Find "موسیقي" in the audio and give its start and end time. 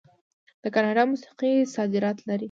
1.11-1.53